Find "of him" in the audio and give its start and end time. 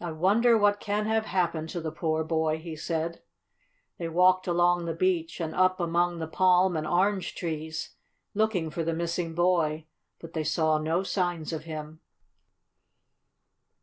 11.52-12.00